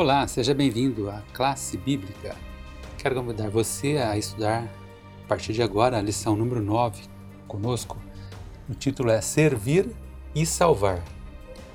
Olá, 0.00 0.28
seja 0.28 0.54
bem-vindo 0.54 1.10
à 1.10 1.24
classe 1.32 1.76
bíblica. 1.76 2.36
Quero 2.98 3.16
convidar 3.16 3.50
você 3.50 3.96
a 3.96 4.16
estudar 4.16 4.62
a 5.24 5.26
partir 5.26 5.52
de 5.52 5.60
agora 5.60 5.98
a 5.98 6.00
lição 6.00 6.36
número 6.36 6.62
9 6.62 7.02
conosco. 7.48 7.98
O 8.68 8.74
título 8.74 9.10
é 9.10 9.20
Servir 9.20 9.90
e 10.32 10.46
Salvar. 10.46 11.02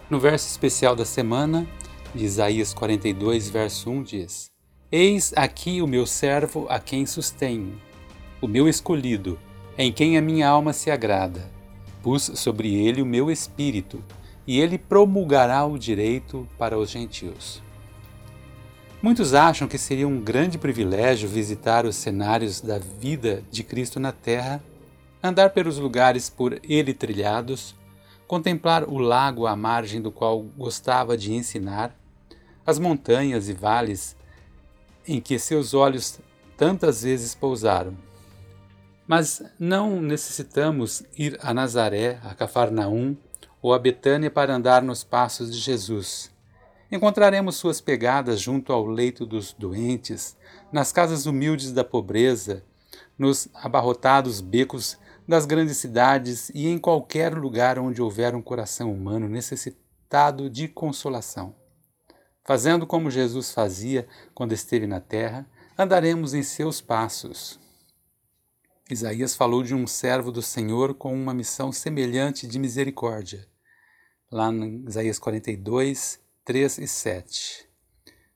No 0.10 0.22
verso 0.22 0.48
especial 0.48 0.96
da 0.96 1.04
semana, 1.04 1.68
de 2.16 2.24
Isaías 2.24 2.74
42, 2.74 3.50
verso 3.50 3.92
1 3.92 4.04
diz: 4.04 4.50
Eis 4.90 5.34
aqui 5.36 5.82
o 5.82 5.86
meu 5.86 6.06
servo 6.06 6.66
a 6.70 6.80
quem 6.80 7.06
sustenho, 7.06 7.78
o 8.42 8.48
meu 8.48 8.70
escolhido, 8.70 9.38
em 9.78 9.92
quem 9.92 10.18
a 10.18 10.22
minha 10.22 10.48
alma 10.48 10.72
se 10.72 10.90
agrada. 10.90 11.52
Pus 12.02 12.32
sobre 12.36 12.74
ele 12.74 13.02
o 13.02 13.06
meu 13.06 13.30
espírito, 13.30 14.02
e 14.48 14.62
ele 14.62 14.78
promulgará 14.78 15.66
o 15.66 15.78
direito 15.78 16.48
para 16.58 16.80
os 16.80 16.90
gentios. 16.90 17.62
Muitos 19.04 19.34
acham 19.34 19.68
que 19.68 19.78
seria 19.78 20.08
um 20.08 20.22
grande 20.22 20.58
privilégio 20.58 21.28
visitar 21.28 21.86
os 21.86 21.94
cenários 21.98 22.62
da 22.62 22.80
vida 22.80 23.44
de 23.52 23.62
Cristo 23.62 24.00
na 24.00 24.14
Terra, 24.14 24.64
andar 25.22 25.50
pelos 25.50 25.78
lugares 25.78 26.30
por 26.30 26.58
ele 26.64 26.94
trilhados, 26.94 27.76
contemplar 28.26 28.86
o 28.88 28.98
lago 28.98 29.46
à 29.46 29.58
margem 29.58 30.02
do 30.02 30.10
qual 30.10 30.42
gostava 30.42 31.18
de 31.18 31.34
ensinar, 31.34 31.94
as 32.66 32.80
montanhas 32.80 33.50
e 33.50 33.54
vales 33.54 34.16
em 35.06 35.20
que 35.20 35.38
seus 35.38 35.74
olhos 35.74 36.22
tantas 36.56 37.04
vezes 37.04 37.36
pousaram. 37.36 37.98
Mas 39.06 39.44
não 39.60 40.02
necessitamos 40.02 41.04
ir 41.18 41.38
a 41.42 41.54
Nazaré, 41.54 42.22
a 42.24 42.34
Cafarnaum 42.34 43.18
ou 43.62 43.74
a 43.74 43.80
Betânia 43.80 44.32
para 44.32 44.56
andar 44.56 44.82
nos 44.82 45.04
passos 45.04 45.52
de 45.52 45.60
Jesus. 45.60 46.33
Encontraremos 46.94 47.56
suas 47.56 47.82
pegadas 47.82 48.40
junto 48.40 48.72
ao 48.72 48.86
leito 48.86 49.26
dos 49.26 49.52
doentes, 49.52 50.38
nas 50.72 50.92
casas 50.92 51.26
humildes 51.26 51.72
da 51.72 51.84
pobreza, 51.84 52.64
nos 53.18 53.48
abarrotados 53.52 54.40
becos 54.40 54.96
das 55.28 55.48
grandes 55.48 55.78
cidades 55.78 56.52
e 56.54 56.68
em 56.68 56.78
qualquer 56.78 57.34
lugar 57.34 57.80
onde 57.80 58.00
houver 58.00 58.36
um 58.36 58.44
coração 58.44 58.94
humano 58.94 59.28
necessitado 59.28 60.48
de 60.48 60.68
consolação. 60.68 61.56
Fazendo 62.44 62.86
como 62.86 63.10
Jesus 63.10 63.52
fazia 63.52 64.08
quando 64.36 64.52
esteve 64.52 64.86
na 64.86 65.00
terra, 65.00 65.50
andaremos 65.76 66.36
em 66.36 66.44
seus 66.44 66.80
passos. 66.80 67.60
Isaías 68.88 69.36
falou 69.36 69.64
de 69.64 69.74
um 69.74 69.88
servo 69.88 70.32
do 70.32 70.44
Senhor 70.44 70.94
com 70.94 71.12
uma 71.12 71.34
missão 71.34 71.72
semelhante 71.72 72.46
de 72.46 72.60
misericórdia. 72.60 73.48
Lá 74.32 74.52
em 74.52 74.86
Isaías 74.88 75.18
42, 75.18 76.22
3 76.46 76.80
e 76.80 76.88
7. 76.90 77.70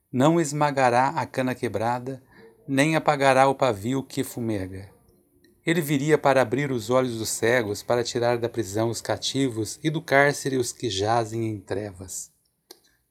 Não 0.09 0.39
esmagará 0.39 1.09
a 1.09 1.25
cana 1.25 1.53
quebrada, 1.53 2.23
nem 2.66 2.95
apagará 2.95 3.50
o 3.50 3.55
pavio 3.55 4.02
que 4.02 4.23
fumega. 4.23 4.89
Ele 5.66 5.81
viria 5.81 6.17
para 6.17 6.41
abrir 6.41 6.72
os 6.72 6.89
olhos 6.89 7.17
dos 7.17 7.28
cegos, 7.28 7.83
para 7.83 8.05
tirar 8.05 8.38
da 8.38 8.47
prisão 8.47 8.89
os 8.89 9.02
cativos 9.02 9.78
e 9.83 9.89
do 9.89 10.02
cárcere 10.02 10.55
os 10.55 10.72
que 10.72 10.89
jazem 10.89 11.50
em 11.50 11.59
trevas. 11.59 12.31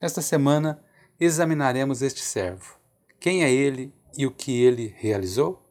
Nesta 0.01 0.23
semana, 0.23 0.83
examinaremos 1.21 2.01
este 2.01 2.23
servo. 2.23 2.79
Quem 3.21 3.45
é 3.45 3.53
ele 3.53 3.93
e 4.17 4.25
o 4.25 4.31
que 4.31 4.63
ele 4.63 4.95
realizou? 4.97 5.66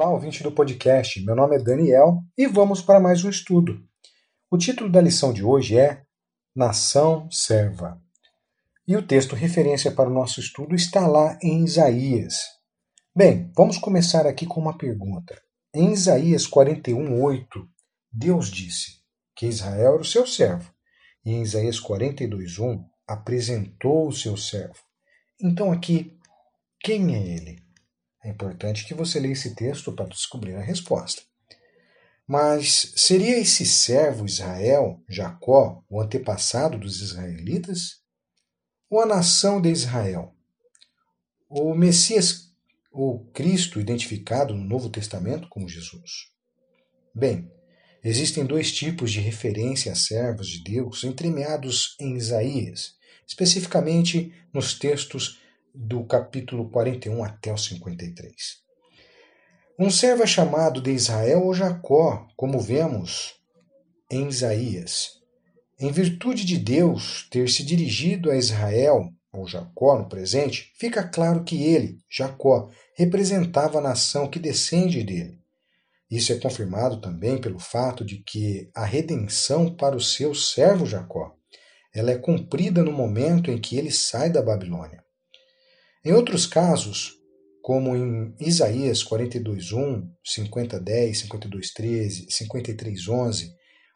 Olá, 0.00 0.10
ouvinte 0.10 0.44
do 0.44 0.52
podcast. 0.52 1.20
Meu 1.24 1.34
nome 1.34 1.56
é 1.56 1.58
Daniel 1.58 2.22
e 2.38 2.46
vamos 2.46 2.80
para 2.80 3.00
mais 3.00 3.24
um 3.24 3.28
estudo. 3.28 3.84
O 4.48 4.56
título 4.56 4.88
da 4.88 5.00
lição 5.00 5.32
de 5.32 5.42
hoje 5.42 5.76
é 5.76 6.04
Nação 6.54 7.28
Serva. 7.32 8.00
E 8.86 8.96
o 8.96 9.04
texto 9.04 9.34
referência 9.34 9.90
para 9.90 10.08
o 10.08 10.12
nosso 10.14 10.38
estudo 10.38 10.76
está 10.76 11.04
lá 11.08 11.36
em 11.42 11.64
Isaías. 11.64 12.36
Bem, 13.12 13.50
vamos 13.56 13.76
começar 13.76 14.24
aqui 14.24 14.46
com 14.46 14.60
uma 14.60 14.78
pergunta. 14.78 15.36
Em 15.74 15.90
Isaías 15.90 16.46
41:8, 16.46 17.68
Deus 18.12 18.52
disse 18.52 19.00
que 19.34 19.46
Israel 19.46 19.94
era 19.94 20.02
o 20.02 20.04
seu 20.04 20.24
servo. 20.24 20.72
E 21.24 21.32
em 21.32 21.42
Isaías 21.42 21.80
42:1 21.80 22.84
apresentou 23.04 24.06
o 24.06 24.12
seu 24.12 24.36
servo. 24.36 24.78
Então 25.42 25.72
aqui, 25.72 26.16
quem 26.78 27.16
é 27.16 27.18
ele? 27.18 27.67
É 28.28 28.30
importante 28.30 28.84
que 28.84 28.92
você 28.92 29.18
leia 29.18 29.32
esse 29.32 29.54
texto 29.54 29.90
para 29.90 30.04
descobrir 30.04 30.54
a 30.54 30.60
resposta. 30.60 31.22
Mas 32.26 32.92
seria 32.94 33.38
esse 33.38 33.64
servo 33.64 34.26
Israel, 34.26 35.02
Jacó, 35.08 35.82
o 35.88 35.98
antepassado 35.98 36.78
dos 36.78 37.00
israelitas? 37.00 38.02
Ou 38.90 39.00
a 39.00 39.06
nação 39.06 39.62
de 39.62 39.70
Israel? 39.70 40.36
O 41.48 41.74
Messias, 41.74 42.52
ou 42.92 43.24
Cristo, 43.32 43.80
identificado 43.80 44.54
no 44.54 44.62
Novo 44.62 44.90
Testamento 44.90 45.48
como 45.48 45.66
Jesus? 45.66 46.30
Bem, 47.14 47.50
existem 48.04 48.44
dois 48.44 48.70
tipos 48.70 49.10
de 49.10 49.20
referência 49.20 49.90
a 49.90 49.96
servos 49.96 50.48
de 50.48 50.62
Deus 50.62 51.02
entremeados 51.02 51.96
em 51.98 52.14
Isaías, 52.14 52.92
especificamente 53.26 54.34
nos 54.52 54.78
textos 54.78 55.40
do 55.80 56.04
capítulo 56.04 56.68
41 56.68 57.22
até 57.22 57.52
o 57.52 57.56
53. 57.56 58.34
Um 59.78 59.92
servo 59.92 60.24
é 60.24 60.26
chamado 60.26 60.82
de 60.82 60.90
Israel 60.90 61.44
ou 61.44 61.54
Jacó, 61.54 62.26
como 62.36 62.60
vemos 62.60 63.34
em 64.10 64.26
Isaías. 64.26 65.12
Em 65.78 65.92
virtude 65.92 66.44
de 66.44 66.58
Deus 66.58 67.28
ter 67.30 67.48
se 67.48 67.62
dirigido 67.62 68.28
a 68.28 68.36
Israel, 68.36 69.08
ou 69.32 69.46
Jacó 69.46 69.96
no 69.96 70.08
presente, 70.08 70.72
fica 70.76 71.06
claro 71.06 71.44
que 71.44 71.62
ele, 71.62 71.98
Jacó, 72.10 72.68
representava 72.96 73.78
a 73.78 73.82
nação 73.82 74.28
que 74.28 74.40
descende 74.40 75.04
dele. 75.04 75.38
Isso 76.10 76.32
é 76.32 76.40
confirmado 76.40 77.00
também 77.00 77.40
pelo 77.40 77.60
fato 77.60 78.04
de 78.04 78.18
que 78.18 78.68
a 78.74 78.84
redenção 78.84 79.72
para 79.72 79.94
o 79.94 80.00
seu 80.00 80.34
servo 80.34 80.84
Jacó, 80.84 81.36
ela 81.94 82.10
é 82.10 82.18
cumprida 82.18 82.82
no 82.82 82.92
momento 82.92 83.48
em 83.48 83.58
que 83.58 83.76
ele 83.76 83.92
sai 83.92 84.28
da 84.28 84.42
Babilônia. 84.42 85.06
Em 86.08 86.12
outros 86.12 86.46
casos, 86.46 87.18
como 87.60 87.94
em 87.94 88.34
Isaías 88.40 89.04
42:1, 89.04 90.08
50:10, 90.24 91.28
52:13, 91.28 92.26
53:11, 92.30 93.52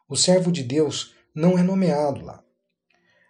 o 0.07 0.15
servo 0.15 0.51
de 0.51 0.61
Deus 0.61 1.15
não 1.33 1.57
é 1.57 1.63
nomeado 1.63 2.23
lá. 2.23 2.43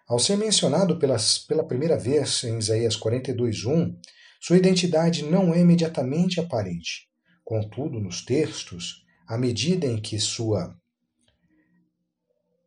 Ao 0.06 0.18
ser 0.18 0.36
mencionado 0.36 0.98
pelas, 0.98 1.38
pela 1.38 1.66
primeira 1.66 1.96
vez 1.96 2.44
em 2.44 2.58
Isaías 2.58 2.94
42:1, 2.94 3.96
sua 4.38 4.58
identidade 4.58 5.24
não 5.24 5.54
é 5.54 5.60
imediatamente 5.60 6.38
aparente. 6.38 7.08
Contudo, 7.42 7.98
nos 7.98 8.22
textos, 8.22 9.02
à 9.26 9.38
medida 9.38 9.86
em 9.86 9.98
que 9.98 10.18
sua 10.18 10.76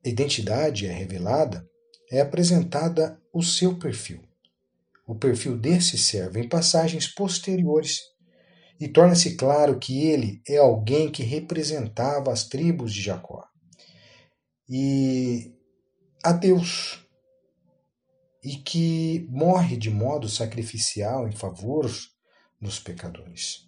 identidade 0.04 0.88
é 0.88 0.92
revelada, 0.92 1.64
é 2.12 2.22
apresentada 2.22 3.22
o 3.32 3.44
seu 3.44 3.78
perfil 3.78 4.27
o 5.08 5.16
perfil 5.16 5.58
desse 5.58 5.98
servo 5.98 6.38
em 6.38 6.48
passagens 6.48 7.08
posteriores 7.08 8.02
e 8.78 8.90
torna-se 8.90 9.38
claro 9.38 9.80
que 9.80 10.06
ele 10.06 10.42
é 10.46 10.58
alguém 10.58 11.10
que 11.10 11.24
representava 11.24 12.32
as 12.32 12.44
tribos 12.44 12.94
de 12.94 13.02
Jacó 13.02 13.44
e 14.70 15.56
a 16.24 16.34
Deus 16.34 17.08
e 18.44 18.58
que 18.58 19.26
morre 19.30 19.78
de 19.78 19.90
modo 19.90 20.28
sacrificial 20.28 21.28
em 21.28 21.32
favor 21.32 21.90
dos 22.62 22.80
pecadores. 22.80 23.66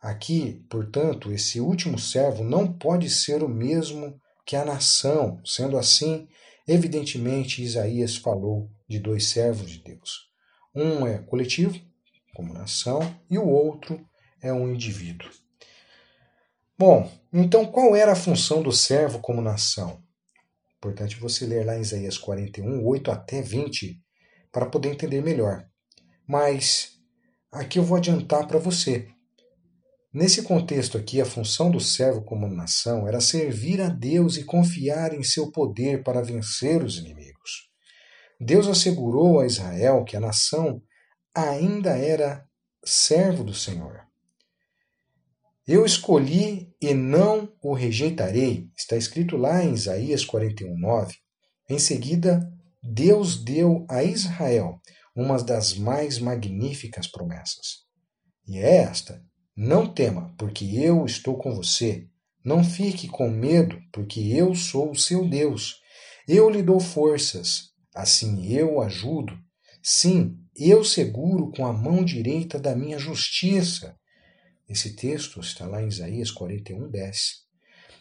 Aqui, 0.00 0.64
portanto, 0.70 1.32
esse 1.32 1.60
último 1.60 1.98
servo 1.98 2.44
não 2.44 2.72
pode 2.72 3.10
ser 3.10 3.42
o 3.42 3.48
mesmo 3.48 4.20
que 4.46 4.54
a 4.54 4.64
nação, 4.64 5.40
sendo 5.44 5.76
assim, 5.78 6.28
evidentemente 6.68 7.62
Isaías 7.62 8.14
falou 8.16 8.70
de 8.88 8.98
dois 8.98 9.28
servos 9.28 9.70
de 9.70 9.82
Deus. 9.82 10.33
Um 10.74 11.06
é 11.06 11.18
coletivo, 11.18 11.78
como 12.34 12.52
nação, 12.52 13.00
e 13.30 13.38
o 13.38 13.46
outro 13.46 14.04
é 14.42 14.52
um 14.52 14.68
indivíduo. 14.68 15.30
Bom, 16.76 17.08
então 17.32 17.64
qual 17.66 17.94
era 17.94 18.12
a 18.12 18.16
função 18.16 18.60
do 18.60 18.72
servo 18.72 19.20
como 19.20 19.40
nação? 19.40 20.02
Importante 20.76 21.16
você 21.16 21.46
ler 21.46 21.64
lá 21.64 21.78
em 21.78 21.80
Isaías 21.80 22.18
41, 22.18 22.84
8 22.84 23.10
até 23.10 23.40
20, 23.40 23.98
para 24.50 24.66
poder 24.66 24.90
entender 24.90 25.22
melhor. 25.22 25.64
Mas 26.26 26.98
aqui 27.52 27.78
eu 27.78 27.84
vou 27.84 27.96
adiantar 27.96 28.46
para 28.48 28.58
você. 28.58 29.08
Nesse 30.12 30.42
contexto 30.42 30.98
aqui, 30.98 31.20
a 31.20 31.24
função 31.24 31.70
do 31.70 31.80
servo 31.80 32.22
como 32.22 32.48
nação 32.48 33.06
era 33.08 33.20
servir 33.20 33.80
a 33.80 33.88
Deus 33.88 34.36
e 34.36 34.44
confiar 34.44 35.14
em 35.14 35.22
seu 35.22 35.50
poder 35.50 36.02
para 36.04 36.22
vencer 36.22 36.84
os 36.84 36.98
inimigos. 36.98 37.23
Deus 38.40 38.66
assegurou 38.66 39.40
a 39.40 39.46
Israel 39.46 40.04
que 40.04 40.16
a 40.16 40.20
nação 40.20 40.82
ainda 41.34 41.96
era 41.96 42.44
servo 42.84 43.42
do 43.42 43.54
Senhor. 43.54 44.04
Eu 45.66 45.86
escolhi 45.86 46.74
e 46.80 46.92
não 46.92 47.50
o 47.62 47.72
rejeitarei. 47.72 48.68
Está 48.76 48.96
escrito 48.96 49.36
lá 49.36 49.64
em 49.64 49.72
Isaías 49.72 50.24
41, 50.24 50.78
9. 50.78 51.14
Em 51.70 51.78
seguida, 51.78 52.46
Deus 52.82 53.42
deu 53.42 53.86
a 53.88 54.04
Israel 54.04 54.78
uma 55.16 55.42
das 55.42 55.74
mais 55.74 56.18
magníficas 56.18 57.06
promessas. 57.06 57.84
E 58.46 58.58
é 58.58 58.76
esta: 58.76 59.22
Não 59.56 59.86
tema, 59.86 60.34
porque 60.36 60.64
eu 60.76 61.06
estou 61.06 61.38
com 61.38 61.54
você. 61.54 62.06
Não 62.44 62.62
fique 62.62 63.08
com 63.08 63.30
medo, 63.30 63.80
porque 63.90 64.20
eu 64.20 64.54
sou 64.54 64.90
o 64.90 64.96
seu 64.96 65.26
Deus. 65.26 65.80
Eu 66.28 66.50
lhe 66.50 66.62
dou 66.62 66.78
forças, 66.78 67.70
assim 67.94 68.52
eu 68.52 68.80
ajudo. 68.82 69.38
Sim, 69.82 70.36
eu 70.56 70.84
seguro 70.84 71.52
com 71.52 71.64
a 71.64 71.72
mão 71.72 72.04
direita 72.04 72.58
da 72.58 72.74
minha 72.74 72.98
justiça. 72.98 73.96
Esse 74.68 74.96
texto 74.96 75.40
está 75.40 75.66
lá 75.66 75.82
em 75.82 75.88
Isaías 75.88 76.30
41, 76.30 76.90
10. 76.90 77.44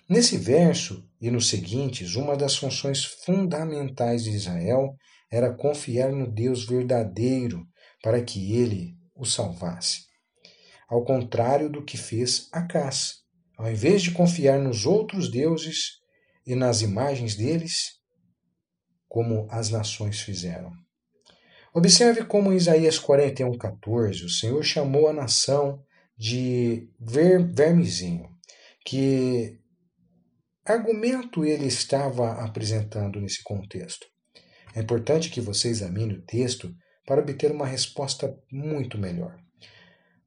Nesse 0.09 0.37
verso 0.37 1.07
e 1.19 1.31
nos 1.31 1.47
seguintes, 1.47 2.15
uma 2.15 2.35
das 2.35 2.55
funções 2.55 3.03
fundamentais 3.03 4.23
de 4.23 4.31
Israel 4.31 4.95
era 5.31 5.53
confiar 5.53 6.11
no 6.11 6.29
Deus 6.29 6.65
verdadeiro 6.65 7.65
para 8.01 8.21
que 8.21 8.53
ele 8.53 8.97
o 9.15 9.25
salvasse. 9.25 10.05
Ao 10.87 11.03
contrário 11.03 11.69
do 11.69 11.83
que 11.83 11.97
fez 11.97 12.49
Acás. 12.51 13.23
Ao 13.57 13.71
invés 13.71 14.01
de 14.01 14.11
confiar 14.11 14.59
nos 14.59 14.85
outros 14.85 15.31
deuses 15.31 15.99
e 16.45 16.53
nas 16.53 16.81
imagens 16.81 17.35
deles, 17.35 17.93
como 19.13 19.45
as 19.51 19.69
nações 19.69 20.21
fizeram. 20.21 20.71
Observe 21.71 22.25
como 22.25 22.51
em 22.51 22.55
Isaías 22.55 22.99
41,14 22.99 24.25
o 24.25 24.29
Senhor 24.29 24.63
chamou 24.63 25.07
a 25.07 25.13
nação 25.13 25.83
de 26.17 26.89
ver, 26.99 27.45
vermezinho. 27.53 28.27
Que 28.83 29.59
argumento 30.65 31.45
ele 31.45 31.67
estava 31.67 32.43
apresentando 32.43 33.21
nesse 33.21 33.43
contexto? 33.43 34.07
É 34.75 34.79
importante 34.79 35.29
que 35.29 35.39
você 35.39 35.67
examine 35.67 36.15
o 36.15 36.25
texto 36.25 36.73
para 37.05 37.21
obter 37.21 37.51
uma 37.51 37.67
resposta 37.67 38.35
muito 38.51 38.97
melhor. 38.97 39.37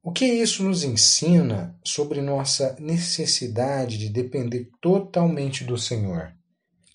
O 0.00 0.12
que 0.12 0.25
isso 0.25 0.62
nos 0.62 0.85
ensina 0.85 1.77
sobre 1.85 2.21
nossa 2.21 2.77
necessidade 2.79 3.99
de 3.99 4.09
depender 4.11 4.69
totalmente 4.81 5.65
do 5.65 5.77
Senhor? 5.77 6.36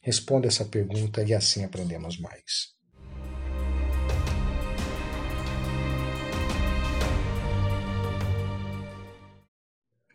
Responda 0.04 0.48
essa 0.48 0.66
pergunta 0.66 1.22
e 1.22 1.32
assim 1.32 1.64
aprendemos 1.64 2.18
mais. 2.18 2.74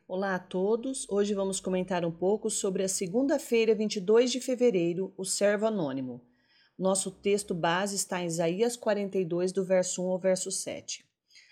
Olá 0.09 0.35
a 0.35 0.41
todos. 0.41 1.09
Hoje 1.09 1.35
vamos 1.35 1.61
comentar 1.61 2.05
um 2.05 2.11
pouco 2.11 2.50
sobre 2.50 2.83
a 2.83 2.88
segunda-feira, 2.88 3.77
22 3.77 4.33
de 4.33 4.41
fevereiro, 4.41 5.15
o 5.17 5.25
servo 5.25 5.67
anônimo. 5.67 6.21
Nosso 6.77 7.12
texto 7.12 7.55
base 7.55 7.94
está 7.94 8.21
em 8.21 8.27
Isaías 8.27 8.77
42, 8.77 9.53
do 9.53 9.65
verso 9.65 10.05
1 10.05 10.09
ao 10.09 10.19
verso 10.19 10.50
7. 10.50 11.06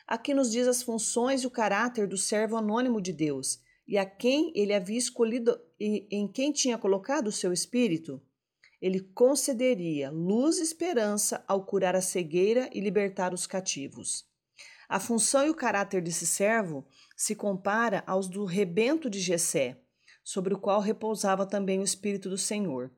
Aqui 0.09 0.35
nos 0.35 0.51
diz 0.51 0.67
as 0.67 0.83
funções 0.83 1.45
e 1.45 1.47
o 1.47 1.51
caráter 1.51 2.09
do 2.09 2.19
servo 2.19 2.57
anônimo 2.57 3.01
de 3.01 3.13
Deus 3.13 3.61
e 3.87 3.99
a 3.99 4.05
quem 4.05 4.53
ele 4.55 4.73
havia 4.73 4.99
escolhido 4.99 5.59
e 5.79 6.07
em 6.11 6.27
quem 6.27 6.53
tinha 6.53 6.79
colocado 6.79 7.29
o 7.29 7.33
seu 7.33 7.53
espírito. 7.53 8.21
Ele 8.81 9.01
concederia 9.01 10.11
luz 10.11 10.59
e 10.59 10.63
esperança 10.63 11.45
ao 11.49 11.65
curar 11.65 11.97
a 11.97 12.01
cegueira 12.01 12.69
e 12.73 12.81
libertar 12.81 13.33
os 13.33 13.47
cativos. 13.47 14.27
A 14.89 15.01
função 15.01 15.47
e 15.47 15.51
o 15.51 15.55
caráter 15.55 16.03
desse 16.03 16.27
servo 16.27 16.87
se 17.17 17.35
compara 17.35 18.03
aos 18.07 18.29
do 18.29 18.45
rebento 18.45 19.09
de 19.09 19.21
Jessé, 19.21 19.81
sobre 20.23 20.55
o 20.55 20.59
qual 20.59 20.81
repousava 20.81 21.47
também 21.47 21.79
o 21.79 21.85
espírito 21.85 22.29
do 22.29 22.39
Senhor. 22.39 22.91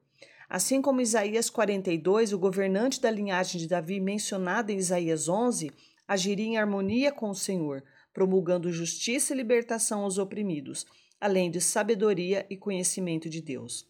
Assim 0.49 0.81
como 0.81 1.01
Isaías 1.01 1.51
42, 1.51 2.33
o 2.33 2.39
governante 2.39 3.01
da 3.01 3.11
linhagem 3.11 3.61
de 3.61 3.67
Davi 3.67 4.01
mencionado 4.01 4.71
em 4.71 4.77
Isaías 4.77 5.29
11, 5.29 5.71
agiria 6.07 6.47
em 6.47 6.57
harmonia 6.57 7.11
com 7.11 7.31
o 7.31 7.35
Senhor, 7.35 7.83
promulgando 8.17 8.73
justiça 8.73 9.35
e 9.35 9.37
libertação 9.37 10.01
aos 10.01 10.17
oprimidos, 10.17 10.87
além 11.21 11.51
de 11.51 11.61
sabedoria 11.61 12.47
e 12.49 12.57
conhecimento 12.57 13.29
de 13.29 13.43
Deus. 13.43 13.87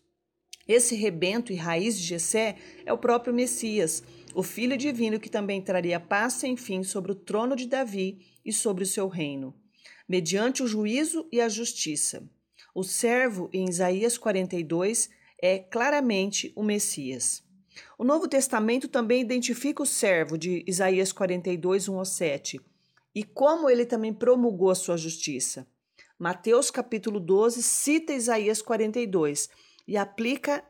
Esse 0.66 0.96
rebento 0.96 1.52
e 1.52 1.54
raiz 1.54 1.96
de 1.96 2.02
Jessé 2.02 2.56
é 2.84 2.92
o 2.92 2.98
próprio 2.98 3.32
Messias, 3.32 4.02
o 4.34 4.42
Filho 4.42 4.76
divino 4.76 5.20
que 5.20 5.30
também 5.30 5.62
traria 5.62 6.00
paz 6.00 6.32
sem 6.32 6.56
fim 6.56 6.82
sobre 6.82 7.12
o 7.12 7.14
trono 7.14 7.54
de 7.54 7.68
Davi 7.68 8.18
e 8.44 8.52
sobre 8.52 8.82
o 8.82 8.86
seu 8.86 9.06
reino, 9.06 9.54
mediante 10.08 10.60
o 10.60 10.66
juízo 10.66 11.28
e 11.30 11.40
a 11.40 11.48
justiça. 11.48 12.28
O 12.74 12.82
servo, 12.82 13.48
em 13.52 13.68
Isaías 13.68 14.18
42, 14.18 15.08
é 15.40 15.60
claramente 15.60 16.52
o 16.56 16.64
Messias. 16.64 17.44
O 17.96 18.02
Novo 18.02 18.26
Testamento 18.26 18.88
também 18.88 19.20
identifica 19.20 19.84
o 19.84 19.86
servo 19.86 20.36
de 20.36 20.64
Isaías 20.66 21.12
42, 21.12 21.88
1 21.88 21.96
ao 21.96 22.04
7, 22.04 22.60
e 23.16 23.24
como 23.24 23.70
ele 23.70 23.86
também 23.86 24.12
promulgou 24.12 24.68
a 24.68 24.74
sua 24.74 24.98
justiça. 24.98 25.66
Mateus 26.18 26.70
capítulo 26.70 27.18
12 27.18 27.62
cita 27.62 28.12
Isaías 28.12 28.60
42 28.60 29.48
e 29.88 29.96
aplica 29.96 30.62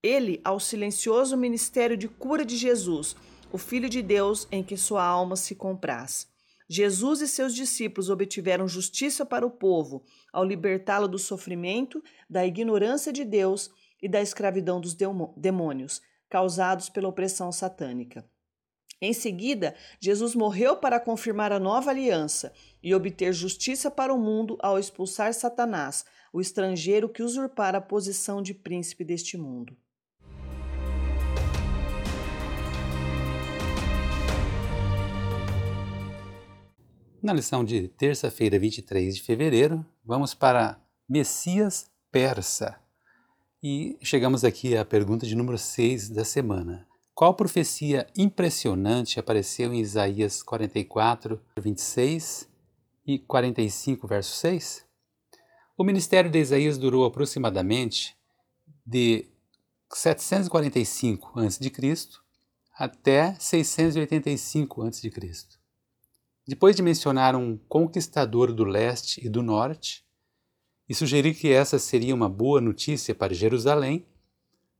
ele 0.00 0.40
ao 0.44 0.60
silencioso 0.60 1.36
ministério 1.36 1.96
de 1.96 2.06
cura 2.06 2.44
de 2.44 2.56
Jesus, 2.56 3.16
o 3.50 3.58
Filho 3.58 3.88
de 3.88 4.02
Deus 4.02 4.46
em 4.52 4.62
que 4.62 4.76
sua 4.76 5.04
alma 5.04 5.34
se 5.34 5.56
compraz. 5.56 6.28
Jesus 6.68 7.22
e 7.22 7.26
seus 7.26 7.52
discípulos 7.52 8.08
obtiveram 8.08 8.68
justiça 8.68 9.26
para 9.26 9.44
o 9.44 9.50
povo 9.50 10.04
ao 10.32 10.44
libertá-lo 10.44 11.08
do 11.08 11.18
sofrimento, 11.18 12.00
da 12.28 12.46
ignorância 12.46 13.12
de 13.12 13.24
Deus 13.24 13.68
e 14.00 14.08
da 14.08 14.22
escravidão 14.22 14.80
dos 14.80 14.96
demônios, 15.36 16.00
causados 16.28 16.88
pela 16.88 17.08
opressão 17.08 17.50
satânica. 17.50 18.24
Em 19.02 19.14
seguida, 19.14 19.74
Jesus 19.98 20.34
morreu 20.34 20.76
para 20.76 21.00
confirmar 21.00 21.52
a 21.52 21.58
nova 21.58 21.88
aliança 21.88 22.52
e 22.82 22.94
obter 22.94 23.32
justiça 23.32 23.90
para 23.90 24.12
o 24.12 24.18
mundo 24.18 24.58
ao 24.60 24.78
expulsar 24.78 25.32
Satanás, 25.32 26.04
o 26.30 26.38
estrangeiro 26.38 27.08
que 27.08 27.22
usurpara 27.22 27.78
a 27.78 27.80
posição 27.80 28.42
de 28.42 28.52
príncipe 28.52 29.02
deste 29.02 29.38
mundo. 29.38 29.74
Na 37.22 37.32
lição 37.32 37.64
de 37.64 37.88
terça-feira, 37.88 38.58
23 38.58 39.16
de 39.16 39.22
fevereiro, 39.22 39.84
vamos 40.04 40.34
para 40.34 40.78
Messias 41.08 41.90
Persa. 42.12 42.78
E 43.62 43.98
chegamos 44.02 44.44
aqui 44.44 44.76
à 44.76 44.84
pergunta 44.84 45.26
de 45.26 45.34
número 45.34 45.56
6 45.56 46.10
da 46.10 46.24
semana. 46.24 46.86
Qual 47.20 47.34
profecia 47.34 48.06
impressionante 48.16 49.20
apareceu 49.20 49.74
em 49.74 49.80
Isaías 49.80 50.42
44, 50.42 51.38
26 51.54 52.48
e 53.06 53.18
45, 53.18 54.08
verso 54.08 54.34
6? 54.38 54.86
O 55.76 55.84
ministério 55.84 56.30
de 56.30 56.38
Isaías 56.38 56.78
durou 56.78 57.04
aproximadamente 57.04 58.16
de 58.86 59.26
745 59.92 61.38
a.C. 61.38 61.70
até 62.74 63.34
685 63.38 64.82
a.C. 64.84 65.12
Depois 66.48 66.74
de 66.74 66.82
mencionar 66.82 67.36
um 67.36 67.58
conquistador 67.68 68.50
do 68.50 68.64
leste 68.64 69.22
e 69.22 69.28
do 69.28 69.42
norte, 69.42 70.06
e 70.88 70.94
sugerir 70.94 71.34
que 71.34 71.52
essa 71.52 71.78
seria 71.78 72.14
uma 72.14 72.30
boa 72.30 72.62
notícia 72.62 73.14
para 73.14 73.34
Jerusalém, 73.34 74.06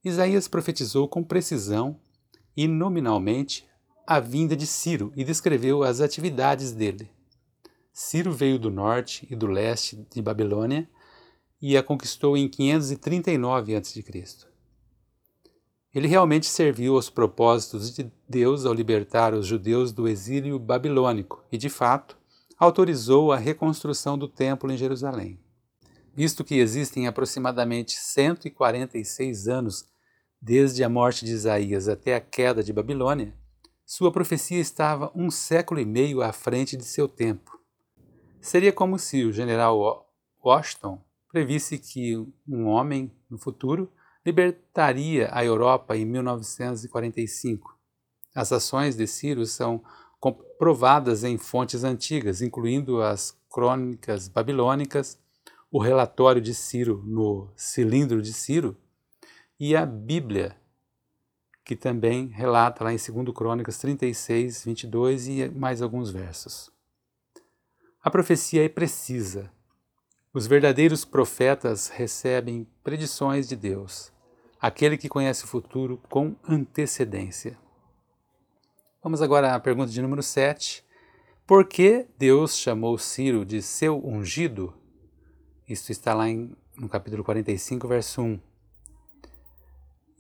Isaías 0.03 0.49
profetizou 0.49 1.07
com 1.07 1.23
precisão 1.23 2.01
e 2.61 2.69
nominalmente 2.69 3.67
a 4.07 4.21
vinda 4.21 4.55
de 4.55 4.67
Ciro 4.67 5.11
e 5.17 5.25
descreveu 5.25 5.83
as 5.83 6.03
atividades 6.03 6.73
dele. 6.73 7.11
Ciro 7.91 8.33
veio 8.33 8.59
do 8.59 8.71
norte 8.71 9.27
e 9.31 9.35
do 9.35 9.47
leste 9.47 10.07
de 10.13 10.21
Babilônia 10.21 10.87
e 11.59 11.75
a 11.75 11.83
conquistou 11.83 12.37
em 12.37 12.51
539 12.51 13.77
a.C. 13.77 14.05
Ele 15.95 16.07
realmente 16.07 16.45
serviu 16.45 16.97
aos 16.97 17.09
propósitos 17.09 17.95
de 17.95 18.13
Deus 18.29 18.67
ao 18.67 18.75
libertar 18.75 19.33
os 19.33 19.47
judeus 19.47 19.91
do 19.91 20.07
exílio 20.07 20.59
babilônico 20.59 21.43
e, 21.51 21.57
de 21.57 21.71
fato, 21.71 22.19
autorizou 22.59 23.33
a 23.33 23.39
reconstrução 23.39 24.19
do 24.19 24.29
templo 24.29 24.71
em 24.71 24.77
Jerusalém. 24.77 25.41
Visto 26.15 26.45
que 26.45 26.57
existem 26.57 27.07
aproximadamente 27.07 27.93
146 27.93 29.49
anos 29.49 29.90
desde 30.41 30.83
a 30.83 30.89
morte 30.89 31.25
de 31.25 31.33
Isaías 31.33 31.89
até 31.89 32.15
a 32.15 32.21
queda 32.21 32.63
de 32.63 32.73
Babilônia, 32.73 33.35
sua 33.85 34.11
profecia 34.11 34.59
estava 34.59 35.11
um 35.15 35.31
século 35.31 35.81
e 35.81 35.85
meio 35.85 36.23
à 36.23 36.33
frente 36.33 36.77
de 36.77 36.85
seu 36.85 37.09
tempo. 37.09 37.59
Seria 38.41 38.73
como 38.73 38.99
se 38.99 39.25
o 39.25 39.33
general 39.33 40.09
Washington 40.43 41.03
previsse 41.31 41.77
que 41.77 42.17
um 42.49 42.67
homem, 42.67 43.13
no 43.29 43.37
futuro, 43.37 43.93
libertaria 44.25 45.29
a 45.33 45.45
Europa 45.45 45.97
em 45.97 46.05
1945. 46.05 47.77
As 48.35 48.53
ações 48.53 48.97
de 48.97 49.07
Ciro 49.07 49.45
são 49.45 49.83
comprovadas 50.19 51.25
em 51.25 51.37
fontes 51.37 51.85
antigas, 51.85 52.41
incluindo 52.41 53.03
as 53.03 53.37
crônicas 53.51 54.29
babilônicas, 54.29 55.19
o 55.71 55.79
relatório 55.79 56.41
de 56.41 56.55
Ciro 56.55 57.03
no 57.05 57.49
cilindro 57.57 58.23
de 58.23 58.33
Ciro 58.33 58.77
e 59.61 59.77
a 59.77 59.85
Bíblia, 59.85 60.57
que 61.63 61.77
também 61.77 62.29
relata 62.29 62.83
lá 62.83 62.95
em 62.95 62.97
2 62.97 63.37
Crônicas 63.37 63.77
36, 63.77 64.65
22 64.65 65.29
e 65.29 65.49
mais 65.51 65.83
alguns 65.83 66.11
versos. 66.11 66.73
A 68.03 68.11
profecia 68.11 68.65
é 68.65 68.71
precisa. 68.71 69.53
Os 70.33 70.47
verdadeiros 70.47 71.05
profetas 71.05 71.89
recebem 71.89 72.67
predições 72.83 73.47
de 73.47 73.55
Deus, 73.55 74.11
aquele 74.59 74.97
que 74.97 75.11
conhece 75.11 75.45
o 75.45 75.49
futuro 75.49 76.01
com 76.09 76.35
antecedência. 76.49 77.59
Vamos 79.03 79.21
agora 79.21 79.55
à 79.55 79.61
pergunta 79.61 79.93
de 79.93 80.01
número 80.01 80.23
7. 80.23 80.83
Por 81.47 81.67
que 81.67 82.07
Deus 82.17 82.57
chamou 82.57 82.97
Ciro 82.97 83.45
de 83.45 83.61
seu 83.61 84.03
ungido? 84.03 84.73
Isso 85.69 85.93
está 85.93 86.15
lá 86.15 86.31
em, 86.31 86.57
no 86.79 86.89
capítulo 86.89 87.23
45, 87.23 87.87
verso 87.87 88.23
1. 88.23 88.50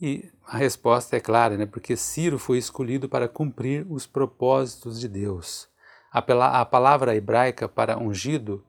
E 0.01 0.31
a 0.47 0.57
resposta 0.57 1.17
é 1.17 1.21
clara, 1.21 1.59
né? 1.59 1.67
porque 1.67 1.95
Ciro 1.95 2.39
foi 2.39 2.57
escolhido 2.57 3.09
para 3.09 3.29
cumprir 3.29 3.87
os 3.91 4.07
propósitos 4.07 4.99
de 4.99 5.07
Deus. 5.07 5.69
A, 6.11 6.65
palavra 6.65 7.15
hebraica 7.15 7.69
para 7.69 7.99
ungido 7.99 8.65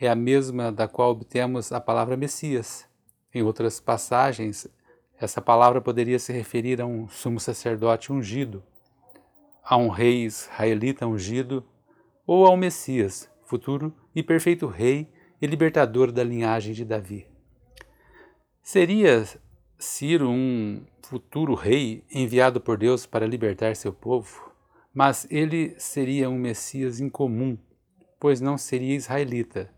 é 0.00 0.08
a 0.08 0.14
mesma 0.14 0.72
da 0.72 0.88
qual 0.88 1.10
obtemos 1.10 1.70
a 1.70 1.80
palavra 1.80 2.16
Messias. 2.16 2.86
Em 3.34 3.42
outras 3.42 3.78
passagens, 3.78 4.66
essa 5.20 5.40
palavra 5.40 5.80
poderia 5.80 6.18
se 6.18 6.32
referir 6.32 6.80
a 6.80 6.86
um 6.86 7.06
sumo 7.06 7.38
sacerdote 7.38 8.12
ungido, 8.12 8.64
a 9.62 9.76
um 9.76 9.88
rei 9.88 10.24
israelita 10.24 11.06
ungido 11.06 11.64
ou 12.26 12.46
ao 12.46 12.56
Messias, 12.56 13.30
futuro 13.44 13.94
e 14.14 14.22
perfeito 14.22 14.66
rei 14.66 15.08
e 15.40 15.46
libertador 15.46 16.10
da 16.10 16.24
linhagem 16.24 16.72
de 16.72 16.84
Davi. 16.84 17.26
Seria 18.62 19.24
Ciro 19.82 20.30
um 20.30 20.80
futuro 21.02 21.54
rei 21.54 22.04
enviado 22.08 22.60
por 22.60 22.78
Deus 22.78 23.04
para 23.04 23.26
libertar 23.26 23.74
seu 23.74 23.92
povo? 23.92 24.52
Mas 24.94 25.26
ele 25.28 25.74
seria 25.76 26.30
um 26.30 26.38
Messias 26.38 27.00
incomum, 27.00 27.58
pois 28.20 28.40
não 28.40 28.56
seria 28.56 28.94
israelita. 28.94 29.68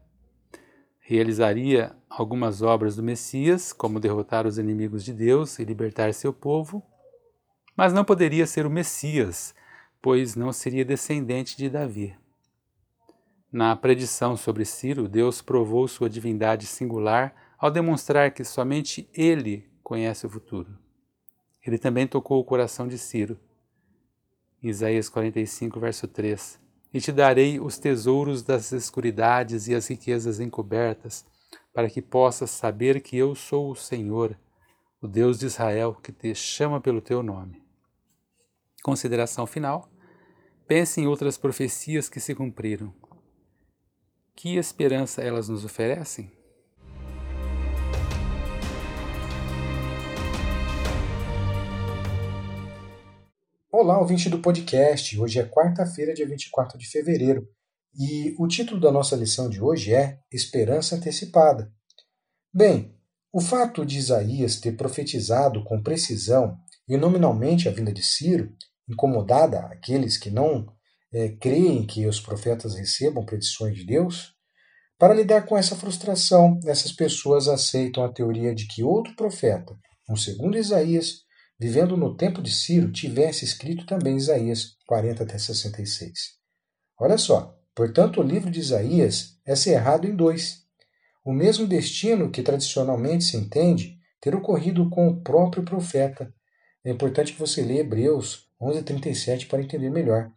Realizaria 1.01 1.97
algumas 2.07 2.61
obras 2.61 2.97
do 2.97 3.03
Messias, 3.03 3.73
como 3.73 3.99
derrotar 3.99 4.47
os 4.47 4.59
inimigos 4.59 5.03
de 5.03 5.15
Deus 5.15 5.59
e 5.59 5.65
libertar 5.65 6.13
seu 6.13 6.35
povo, 6.35 6.83
mas 7.75 7.95
não 7.95 8.05
poderia 8.05 8.47
ser 8.47 8.67
o 8.67 8.71
Messias, 8.71 9.55
pois 10.03 10.37
não 10.37 10.53
seria 10.53 10.85
descendente 10.85 11.57
de 11.57 11.71
Davi. 11.71 12.15
Na 13.51 13.75
predição 13.75 14.37
sobre 14.37 14.67
Ciro, 14.67 15.09
Deus 15.09 15.41
provou 15.41 15.89
sua 15.89 16.11
divindade 16.11 16.67
singular 16.67 17.35
ao 17.59 17.71
demonstrar 17.71 18.33
que 18.33 18.45
somente 18.45 19.09
ele 19.15 19.73
conhece 19.85 20.27
o 20.27 20.31
futuro. 20.31 20.77
Ele 21.65 21.79
também 21.79 22.07
tocou 22.07 22.41
o 22.41 22.45
coração 22.45 22.89
de 22.89 22.99
Ciro. 22.99 23.39
Isaías 24.63 25.11
45, 25.11 25.79
verso 25.79 26.09
3. 26.09 26.59
E 26.93 27.01
te 27.01 27.13
darei 27.13 27.61
os 27.61 27.79
tesouros 27.79 28.43
das 28.43 28.73
escuridades 28.73 29.69
e 29.69 29.75
as 29.75 29.87
riquezas 29.89 30.41
encobertas, 30.41 31.27
para 31.73 31.91
que 31.91 32.01
possas 32.01 32.51
saber 32.51 33.01
que 33.03 33.17
eu 33.17 33.35
sou 33.35 33.71
o 33.71 33.77
Senhor, 33.77 34.39
o 35.01 35.07
Deus 35.07 35.39
de 35.39 35.47
Israel, 35.47 35.95
que 35.95 36.13
te 36.13 36.35
chama 36.35 36.81
pelo 36.81 37.01
teu 37.01 37.23
nome. 37.23 37.63
Consideração 38.83 39.47
final. 39.47 39.91
Pense 40.67 41.01
em 41.01 41.07
outras 41.07 41.37
profecias 41.37 42.09
que 42.09 42.21
se 42.21 42.35
cumpriram. 42.35 42.95
Que 44.35 44.57
esperança 44.57 45.23
elas 45.23 45.49
nos 45.49 45.65
oferecem? 45.65 46.33
Olá, 53.77 53.99
ouvinte 53.99 54.31
do 54.31 54.39
podcast. 54.39 55.19
Hoje 55.19 55.41
é 55.41 55.45
quarta-feira, 55.45 56.15
dia 56.15 56.29
24 56.29 56.79
de 56.79 56.89
fevereiro, 56.89 57.45
e 57.93 58.33
o 58.39 58.47
título 58.47 58.81
da 58.81 58.93
nossa 58.93 59.17
lição 59.17 59.51
de 59.51 59.61
hoje 59.61 59.93
é 59.93 60.21
Esperança 60.33 60.95
Antecipada. 60.95 61.73
Bem, 62.55 62.97
o 63.33 63.41
fato 63.41 63.85
de 63.85 63.99
Isaías 63.99 64.61
ter 64.61 64.77
profetizado 64.77 65.65
com 65.65 65.83
precisão 65.83 66.57
e 66.89 66.97
nominalmente 66.97 67.69
a 67.69 67.73
vinda 67.73 67.93
de 67.93 68.01
Ciro, 68.01 68.53
incomodada 68.89 69.59
aqueles 69.67 70.17
que 70.17 70.31
não 70.31 70.73
é, 71.13 71.31
creem 71.31 71.85
que 71.85 72.07
os 72.07 72.21
profetas 72.21 72.77
recebam 72.77 73.25
predições 73.25 73.77
de 73.77 73.85
Deus? 73.85 74.37
Para 74.97 75.15
lidar 75.15 75.47
com 75.47 75.59
essa 75.59 75.75
frustração, 75.75 76.61
essas 76.65 76.93
pessoas 76.93 77.49
aceitam 77.49 78.05
a 78.05 78.13
teoria 78.13 78.55
de 78.55 78.69
que 78.69 78.85
outro 78.85 79.17
profeta, 79.17 79.75
um 80.09 80.15
segundo 80.15 80.57
Isaías, 80.57 81.25
vivendo 81.59 81.97
no 81.97 82.17
tempo 82.17 82.43
de 82.43 82.53
Ciro, 82.53 82.93
tivesse 82.93 83.45
escrito 83.45 83.87
também 83.87 84.17
Isaías 84.17 84.77
40 84.87 85.23
até 85.23 85.39
66. 85.39 86.13
Olha 86.99 87.19
só, 87.19 87.59
portanto, 87.75 88.21
o 88.21 88.25
livro 88.25 88.51
de 88.51 88.61
Isaías 88.61 89.39
é 89.47 89.55
cerrado 89.55 90.07
em 90.07 90.15
dois. 90.15 90.65
O 91.25 91.33
mesmo 91.33 91.67
destino 91.67 92.31
que 92.31 92.43
tradicionalmente 92.43 93.25
se 93.25 93.37
entende 93.37 93.99
ter 94.21 94.35
ocorrido 94.35 94.89
com 94.91 95.09
o 95.09 95.21
próprio 95.23 95.65
profeta. 95.65 96.33
É 96.85 96.91
importante 96.91 97.33
que 97.33 97.39
você 97.39 97.63
leia 97.63 97.81
Hebreus 97.81 98.49
11:37 98.61 99.47
para 99.47 99.63
entender 99.63 99.91
melhor. 99.91 100.31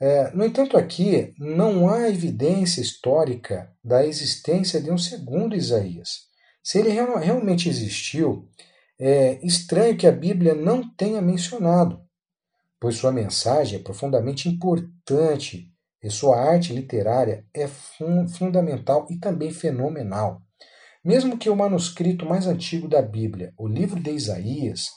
É, 0.00 0.30
no 0.34 0.44
entanto, 0.44 0.78
aqui 0.78 1.34
não 1.38 1.88
há 1.88 2.08
evidência 2.08 2.80
histórica 2.80 3.70
da 3.84 4.06
existência 4.06 4.80
de 4.80 4.90
um 4.90 4.96
segundo 4.96 5.54
Isaías. 5.54 6.30
Se 6.62 6.78
ele 6.78 6.90
real, 6.90 7.18
realmente 7.18 7.68
existiu, 7.68 8.48
é 9.02 9.44
estranho 9.44 9.96
que 9.96 10.06
a 10.06 10.12
Bíblia 10.12 10.54
não 10.54 10.86
tenha 10.94 11.22
mencionado, 11.22 12.04
pois 12.78 12.96
sua 12.96 13.10
mensagem 13.10 13.80
é 13.80 13.82
profundamente 13.82 14.46
importante 14.46 15.72
e 16.02 16.10
sua 16.10 16.38
arte 16.38 16.74
literária 16.74 17.46
é 17.54 17.66
fun 17.66 18.28
fundamental 18.28 19.06
e 19.08 19.18
também 19.18 19.50
fenomenal. 19.50 20.42
Mesmo 21.02 21.38
que 21.38 21.48
o 21.48 21.56
manuscrito 21.56 22.26
mais 22.26 22.46
antigo 22.46 22.86
da 22.86 23.00
Bíblia, 23.00 23.54
o 23.56 23.66
livro 23.66 23.98
de 23.98 24.10
Isaías, 24.10 24.88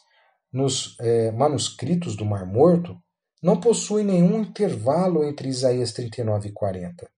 nos 0.52 0.98
é, 1.00 1.32
manuscritos 1.32 2.18
do 2.18 2.26
Mar 2.26 2.46
Morto, 2.46 2.98
não 3.42 3.60
possui 3.60 4.04
nenhum 4.04 4.42
intervalo 4.42 5.24
entre 5.24 5.48
Isaías 5.48 5.94
39 5.94 6.50
e 6.50 6.52
40. 6.52 7.10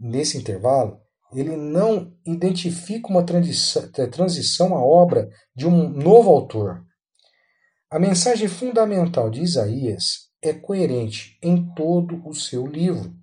Nesse 0.00 0.38
intervalo, 0.38 1.00
ele 1.32 1.56
não 1.56 2.12
identifica 2.26 3.08
uma 3.08 3.24
transição 3.24 4.74
à 4.74 4.82
obra 4.82 5.28
de 5.54 5.66
um 5.66 5.88
novo 5.88 6.30
autor. 6.30 6.82
A 7.90 7.98
mensagem 7.98 8.48
fundamental 8.48 9.30
de 9.30 9.42
Isaías 9.42 10.28
é 10.42 10.52
coerente 10.52 11.38
em 11.42 11.72
todo 11.74 12.22
o 12.26 12.34
seu 12.34 12.66
livro. 12.66 13.14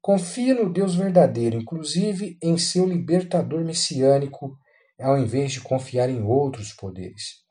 Confia 0.00 0.54
no 0.54 0.72
Deus 0.72 0.94
verdadeiro, 0.94 1.56
inclusive 1.56 2.38
em 2.42 2.56
seu 2.56 2.86
libertador 2.86 3.64
messiânico, 3.64 4.56
ao 4.98 5.18
invés 5.18 5.52
de 5.52 5.60
confiar 5.60 6.08
em 6.08 6.22
outros 6.22 6.72
poderes. 6.72 7.46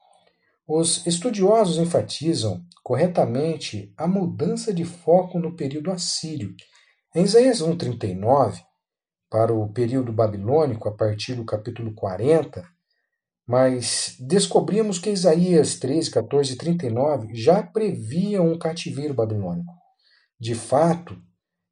Os 0.67 1.05
estudiosos 1.07 1.77
enfatizam 1.77 2.61
corretamente 2.83 3.93
a 3.95 4.07
mudança 4.07 4.73
de 4.73 4.83
foco 4.83 5.39
no 5.39 5.55
período 5.55 5.91
assírio. 5.91 6.53
Em 7.15 7.23
Isaías 7.23 7.61
1,39, 7.61 8.61
para 9.29 9.53
o 9.53 9.71
período 9.71 10.11
babilônico, 10.11 10.87
a 10.87 10.95
partir 10.95 11.35
do 11.35 11.45
capítulo 11.45 11.93
40, 11.93 12.63
mas 13.47 14.15
descobrimos 14.19 14.99
que 14.99 15.09
Isaías 15.09 15.75
13, 15.79 16.11
14 16.11 16.53
e 16.53 16.57
39 16.57 17.33
já 17.33 17.63
previam 17.63 18.51
um 18.51 18.57
cativeiro 18.57 19.13
babilônico. 19.13 19.73
De 20.39 20.53
fato, 20.53 21.17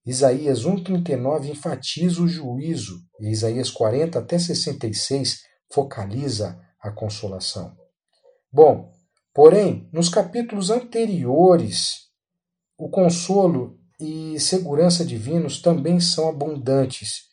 Isaías 0.05 0.65
1,39 0.65 1.49
enfatiza 1.49 2.21
o 2.21 2.27
juízo, 2.27 2.99
e 3.19 3.29
Isaías 3.29 3.71
40 3.71 4.19
até 4.19 4.37
66 4.37 5.39
focaliza 5.71 6.59
a 6.79 6.91
consolação. 6.91 7.75
Bom, 8.51 8.93
porém, 9.33 9.89
nos 9.91 10.07
capítulos 10.07 10.69
anteriores, 10.69 12.05
o 12.77 12.89
consolo 12.89 13.79
e 13.99 14.39
segurança 14.39 15.03
divinos 15.03 15.61
também 15.61 15.99
são 15.99 16.29
abundantes, 16.29 17.23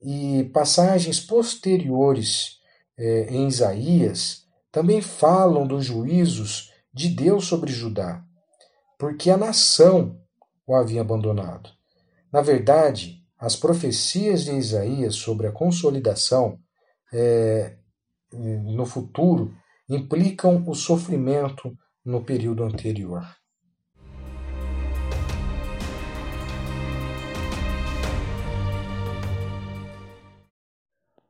e 0.00 0.44
passagens 0.52 1.20
posteriores 1.20 2.58
eh, 2.98 3.26
em 3.30 3.48
Isaías 3.48 4.46
também 4.70 5.00
falam 5.00 5.66
dos 5.66 5.84
juízos 5.84 6.72
de 6.92 7.08
Deus 7.08 7.46
sobre 7.46 7.72
Judá, 7.72 8.22
porque 8.98 9.30
a 9.30 9.36
nação 9.36 10.20
o 10.66 10.74
havia 10.74 11.00
abandonado. 11.00 11.70
Na 12.32 12.42
verdade, 12.42 13.22
as 13.38 13.54
profecias 13.54 14.44
de 14.44 14.52
Isaías 14.52 15.14
sobre 15.14 15.46
a 15.46 15.52
consolidação 15.52 16.58
eh, 17.12 17.76
no 18.32 18.84
futuro 18.84 19.54
implicam 19.88 20.64
o 20.66 20.74
sofrimento 20.74 21.76
no 22.04 22.24
período 22.24 22.64
anterior. 22.64 23.24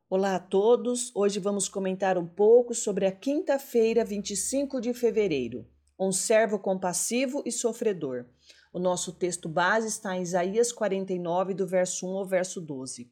Olá 0.09 0.35
a 0.35 0.39
todos! 0.39 1.11
Hoje 1.13 1.37
vamos 1.37 1.67
comentar 1.67 2.17
um 2.17 2.25
pouco 2.25 2.73
sobre 2.73 3.05
a 3.05 3.11
quinta-feira, 3.11 4.05
25 4.05 4.79
de 4.79 4.93
fevereiro. 4.93 5.67
Um 5.99 6.13
servo 6.13 6.57
compassivo 6.57 7.43
e 7.45 7.51
sofredor. 7.51 8.25
O 8.71 8.79
nosso 8.79 9.11
texto 9.11 9.49
base 9.49 9.89
está 9.89 10.15
em 10.15 10.21
Isaías 10.21 10.71
49, 10.71 11.53
do 11.53 11.67
verso 11.67 12.07
1 12.07 12.19
ao 12.19 12.25
verso 12.25 12.61
12. 12.61 13.11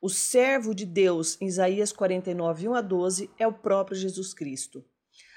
O 0.00 0.08
servo 0.08 0.72
de 0.72 0.86
Deus, 0.86 1.36
em 1.40 1.48
Isaías 1.48 1.90
49, 1.90 2.68
1 2.68 2.74
a 2.74 2.80
12, 2.80 3.28
é 3.40 3.46
o 3.48 3.52
próprio 3.52 3.96
Jesus 3.96 4.32
Cristo. 4.32 4.84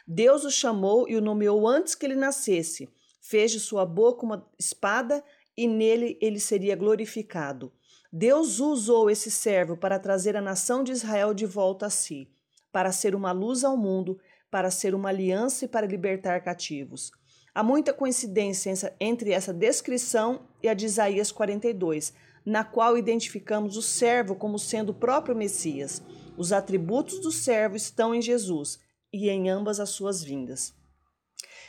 Deus 0.06 0.44
o 0.44 0.52
chamou 0.52 1.10
e 1.10 1.16
o 1.16 1.22
nomeou 1.22 1.68
antes 1.68 1.96
que 1.96 2.06
ele 2.06 2.14
nascesse. 2.14 2.88
Fez 3.20 3.50
de 3.50 3.60
sua 3.60 3.84
boca 3.84 4.24
uma 4.24 4.48
espada 4.60 5.24
e 5.58 5.68
nele 5.68 6.20
ele 6.22 6.40
seria 6.40 6.76
glorificado. 6.76 7.74
Deus 8.12 8.60
usou 8.60 9.10
esse 9.10 9.30
servo 9.30 9.78
para 9.78 10.00
trazer 10.00 10.36
a 10.36 10.42
nação 10.42 10.84
de 10.84 10.92
Israel 10.92 11.34
de 11.34 11.46
volta 11.46 11.86
a 11.86 11.90
si, 11.90 12.28
para 12.72 12.92
ser 12.92 13.14
uma 13.14 13.32
luz 13.32 13.64
ao 13.64 13.78
mundo, 13.78 14.20
para 14.50 14.72
ser 14.72 14.96
uma 14.96 15.10
aliança 15.10 15.66
e 15.66 15.68
para 15.68 15.86
libertar 15.86 16.44
cativos. 16.44 17.12
Há 17.54 17.62
muita 17.62 17.94
coincidência 17.94 18.96
entre 19.00 19.32
essa 19.32 19.54
descrição 19.54 20.48
e 20.62 20.68
a 20.68 20.74
de 20.74 20.86
Isaías 20.86 21.32
42, 21.32 22.14
na 22.46 22.64
qual 22.64 22.98
identificamos 22.98 23.78
o 23.78 23.82
servo 23.82 24.36
como 24.36 24.58
sendo 24.58 24.90
o 24.90 24.96
próprio 24.96 25.36
Messias. 25.36 26.02
Os 26.36 26.52
atributos 26.52 27.20
do 27.20 27.32
servo 27.32 27.76
estão 27.76 28.16
em 28.16 28.22
Jesus 28.22 28.80
e 29.14 29.30
em 29.30 29.50
ambas 29.50 29.80
as 29.80 29.90
suas 29.90 30.24
vindas. 30.24 30.74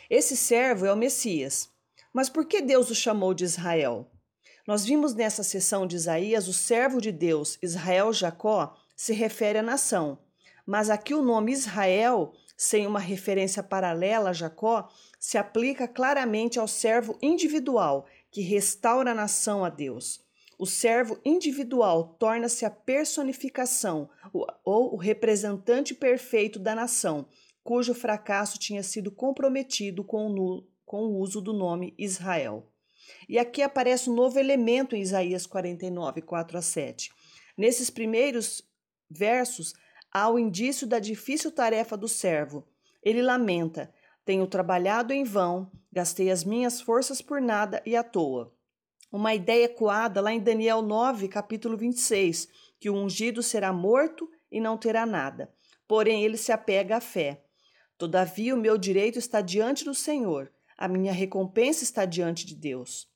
Esse 0.08 0.36
servo 0.36 0.86
é 0.86 0.92
o 0.92 0.96
Messias. 0.96 1.68
Mas 2.12 2.28
por 2.28 2.46
que 2.46 2.60
Deus 2.60 2.90
o 2.90 2.94
chamou 2.94 3.32
de 3.34 3.44
Israel? 3.44 4.10
Nós 4.70 4.84
vimos 4.84 5.14
nessa 5.14 5.42
sessão 5.42 5.84
de 5.84 5.96
Isaías 5.96 6.46
o 6.46 6.52
servo 6.52 7.00
de 7.00 7.10
Deus, 7.10 7.58
Israel 7.60 8.12
Jacó, 8.12 8.76
se 8.94 9.12
refere 9.12 9.58
à 9.58 9.62
nação. 9.64 10.16
Mas 10.64 10.88
aqui 10.88 11.12
o 11.12 11.22
nome 11.22 11.50
Israel, 11.50 12.32
sem 12.56 12.86
uma 12.86 13.00
referência 13.00 13.64
paralela 13.64 14.30
a 14.30 14.32
Jacó, 14.32 14.88
se 15.18 15.36
aplica 15.36 15.88
claramente 15.88 16.56
ao 16.56 16.68
servo 16.68 17.18
individual 17.20 18.06
que 18.30 18.42
restaura 18.42 19.10
a 19.10 19.14
nação 19.14 19.64
a 19.64 19.68
Deus. 19.68 20.20
O 20.56 20.66
servo 20.66 21.18
individual 21.24 22.14
torna-se 22.16 22.64
a 22.64 22.70
personificação 22.70 24.08
ou 24.64 24.94
o 24.94 24.96
representante 24.96 25.92
perfeito 25.96 26.60
da 26.60 26.76
nação, 26.76 27.26
cujo 27.64 27.92
fracasso 27.92 28.56
tinha 28.56 28.84
sido 28.84 29.10
comprometido 29.10 30.04
com 30.04 30.30
o, 30.30 30.64
com 30.86 31.06
o 31.06 31.18
uso 31.18 31.40
do 31.40 31.52
nome 31.52 31.92
Israel. 31.98 32.70
E 33.28 33.38
aqui 33.38 33.62
aparece 33.62 34.10
um 34.10 34.14
novo 34.14 34.38
elemento 34.38 34.96
em 34.96 35.00
Isaías 35.00 35.46
49, 35.46 36.22
4 36.22 36.58
a 36.58 36.62
7. 36.62 37.10
Nesses 37.56 37.90
primeiros 37.90 38.62
versos, 39.10 39.74
há 40.12 40.28
o 40.28 40.38
indício 40.38 40.86
da 40.86 40.98
difícil 40.98 41.50
tarefa 41.50 41.96
do 41.96 42.08
servo. 42.08 42.66
Ele 43.02 43.22
lamenta: 43.22 43.92
Tenho 44.24 44.46
trabalhado 44.46 45.12
em 45.12 45.24
vão, 45.24 45.70
gastei 45.92 46.30
as 46.30 46.44
minhas 46.44 46.80
forças 46.80 47.20
por 47.20 47.40
nada 47.40 47.82
e 47.84 47.96
à 47.96 48.02
toa. 48.02 48.52
Uma 49.12 49.34
ideia 49.34 49.64
ecoada 49.64 50.20
lá 50.20 50.32
em 50.32 50.40
Daniel 50.40 50.82
9, 50.82 51.28
capítulo 51.28 51.76
26, 51.76 52.48
que 52.78 52.88
o 52.88 52.94
ungido 52.94 53.42
será 53.42 53.72
morto 53.72 54.30
e 54.50 54.60
não 54.60 54.76
terá 54.76 55.04
nada. 55.04 55.52
Porém, 55.88 56.24
ele 56.24 56.36
se 56.36 56.52
apega 56.52 56.96
à 56.96 57.00
fé. 57.00 57.44
Todavia, 57.98 58.54
o 58.54 58.58
meu 58.58 58.78
direito 58.78 59.18
está 59.18 59.40
diante 59.40 59.84
do 59.84 59.94
Senhor 59.94 60.52
a 60.80 60.88
minha 60.88 61.12
recompensa 61.12 61.84
está 61.84 62.06
diante 62.06 62.46
de 62.46 62.54
Deus. 62.56 63.06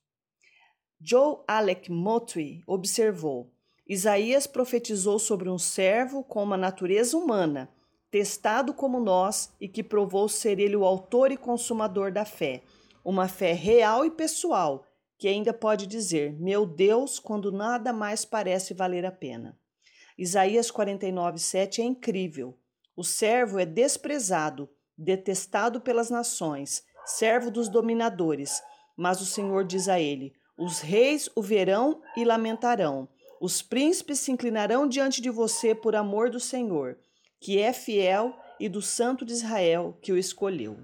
Joe 1.00 1.38
Alec 1.48 1.90
Motry 1.90 2.62
observou: 2.66 3.50
Isaías 3.88 4.46
profetizou 4.46 5.18
sobre 5.18 5.48
um 5.48 5.58
servo 5.58 6.22
com 6.22 6.42
uma 6.42 6.58
natureza 6.58 7.16
humana, 7.16 7.70
testado 8.10 8.74
como 8.74 9.00
nós 9.00 9.50
e 9.58 9.66
que 9.66 9.82
provou 9.82 10.28
ser 10.28 10.60
ele 10.60 10.76
o 10.76 10.84
autor 10.84 11.32
e 11.32 11.38
consumador 11.38 12.12
da 12.12 12.26
fé, 12.26 12.62
uma 13.02 13.28
fé 13.28 13.54
real 13.54 14.04
e 14.04 14.10
pessoal, 14.10 14.86
que 15.16 15.26
ainda 15.26 15.54
pode 15.54 15.86
dizer: 15.86 16.34
Meu 16.34 16.66
Deus, 16.66 17.18
quando 17.18 17.50
nada 17.50 17.94
mais 17.94 18.26
parece 18.26 18.74
valer 18.74 19.06
a 19.06 19.10
pena. 19.10 19.58
Isaías 20.18 20.70
49:7 20.70 21.78
é 21.78 21.84
incrível. 21.84 22.58
O 22.94 23.02
servo 23.02 23.58
é 23.58 23.64
desprezado, 23.64 24.68
detestado 24.96 25.80
pelas 25.80 26.10
nações 26.10 26.84
servo 27.04 27.50
dos 27.50 27.68
dominadores. 27.68 28.62
Mas 28.96 29.20
o 29.20 29.26
Senhor 29.26 29.64
diz 29.64 29.88
a 29.88 30.00
ele: 30.00 30.32
Os 30.56 30.80
reis 30.80 31.28
o 31.34 31.42
verão 31.42 32.00
e 32.16 32.24
lamentarão. 32.24 33.08
Os 33.40 33.60
príncipes 33.60 34.20
se 34.20 34.32
inclinarão 34.32 34.88
diante 34.88 35.20
de 35.20 35.30
você 35.30 35.74
por 35.74 35.94
amor 35.94 36.30
do 36.30 36.40
Senhor, 36.40 36.96
que 37.40 37.58
é 37.58 37.72
fiel, 37.72 38.34
e 38.58 38.68
do 38.68 38.80
Santo 38.80 39.24
de 39.24 39.32
Israel, 39.32 39.98
que 40.00 40.12
o 40.12 40.18
escolheu. 40.18 40.78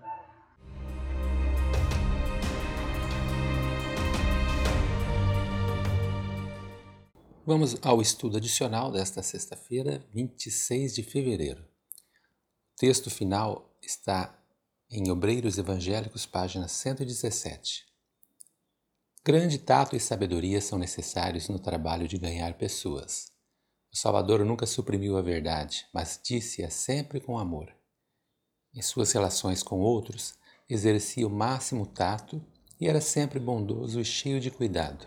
Vamos 7.46 7.76
ao 7.82 8.00
estudo 8.00 8.36
adicional 8.36 8.92
desta 8.92 9.22
sexta-feira, 9.22 10.04
26 10.12 10.94
de 10.94 11.02
fevereiro. 11.02 11.62
O 11.62 12.76
texto 12.76 13.10
final 13.10 13.76
está 13.82 14.39
em 14.92 15.08
Obreiros 15.08 15.56
Evangélicos, 15.56 16.26
página 16.26 16.66
117. 16.66 17.86
Grande 19.24 19.56
tato 19.56 19.94
e 19.94 20.00
sabedoria 20.00 20.60
são 20.60 20.80
necessários 20.80 21.48
no 21.48 21.60
trabalho 21.60 22.08
de 22.08 22.18
ganhar 22.18 22.54
pessoas. 22.54 23.30
O 23.92 23.96
Salvador 23.96 24.44
nunca 24.44 24.66
suprimiu 24.66 25.16
a 25.16 25.22
verdade, 25.22 25.86
mas 25.94 26.18
disse-a 26.20 26.70
sempre 26.70 27.20
com 27.20 27.38
amor. 27.38 27.72
Em 28.74 28.82
suas 28.82 29.12
relações 29.12 29.62
com 29.62 29.78
outros, 29.78 30.34
exercia 30.68 31.24
o 31.24 31.30
máximo 31.30 31.86
tato 31.86 32.44
e 32.80 32.88
era 32.88 33.00
sempre 33.00 33.38
bondoso 33.38 34.00
e 34.00 34.04
cheio 34.04 34.40
de 34.40 34.50
cuidado. 34.50 35.06